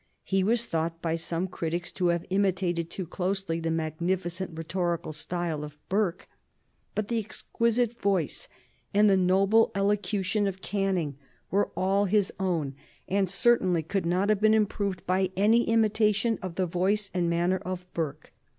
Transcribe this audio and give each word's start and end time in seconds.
He 0.23 0.43
was 0.43 0.65
thought 0.65 0.99
by 0.99 1.15
some 1.15 1.47
critics 1.47 1.91
to 1.91 2.07
have 2.07 2.25
imitated 2.31 2.89
too 2.89 3.05
closely 3.05 3.59
the 3.59 3.69
magnificent 3.69 4.57
rhetorical 4.57 5.13
style 5.13 5.63
of 5.63 5.77
Burke, 5.89 6.27
but 6.95 7.07
the 7.07 7.19
exquisite 7.19 7.99
voice 7.99 8.49
and 8.95 9.07
the 9.07 9.15
noble 9.15 9.69
elocution 9.75 10.47
of 10.47 10.63
Canning 10.63 11.19
were 11.51 11.69
all 11.77 12.05
his 12.05 12.33
own 12.39 12.73
and 13.07 13.29
certainly 13.29 13.83
could 13.83 14.07
not 14.07 14.29
have 14.29 14.41
been 14.41 14.55
improved 14.55 15.05
by 15.05 15.29
any 15.37 15.65
imitation 15.65 16.39
of 16.41 16.55
the 16.55 16.65
voice 16.65 17.11
and 17.13 17.29
manner 17.29 17.57
of 17.57 17.85
Burke. 17.93 18.33